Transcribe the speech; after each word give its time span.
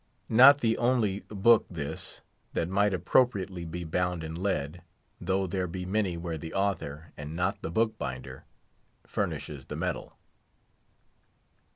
Not 0.29 0.61
the 0.61 0.79
only 0.79 1.19
book 1.27 1.67
this, 1.69 2.21
that 2.53 2.67
might 2.67 2.91
appropriately 2.91 3.65
be 3.65 3.83
bound 3.83 4.23
in 4.23 4.33
lead, 4.41 4.81
though 5.19 5.45
there 5.45 5.67
be 5.67 5.85
many 5.85 6.17
where 6.17 6.39
the 6.39 6.55
author, 6.55 7.11
and 7.17 7.35
not 7.35 7.61
the 7.61 7.69
bookbinder, 7.69 8.45
furnishes 9.05 9.65
the 9.65 9.75
metal. 9.75 10.17